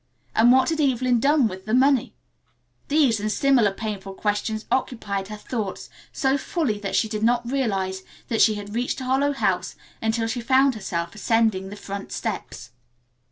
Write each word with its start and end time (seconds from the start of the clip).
And 0.33 0.51
what 0.51 0.69
had 0.69 0.81
Evelyn 0.81 1.19
done 1.19 1.47
with 1.47 1.67
the 1.67 1.75
money? 1.75 2.15
These 2.87 3.19
and 3.19 3.31
similar 3.31 3.71
painful 3.71 4.15
questions 4.15 4.65
occupied 4.71 5.27
her 5.27 5.35
thoughts 5.37 5.91
so 6.11 6.39
fully 6.39 6.79
that 6.79 6.95
she 6.95 7.07
did 7.07 7.21
not 7.21 7.45
realize 7.51 8.01
that 8.27 8.41
she 8.41 8.55
had 8.55 8.73
reached 8.73 8.99
Harlowe 8.99 9.33
House 9.33 9.75
until 10.01 10.25
she 10.25 10.41
found 10.41 10.73
herself 10.73 11.13
ascending 11.13 11.69
the 11.69 11.75
front 11.75 12.11
steps. 12.11 12.71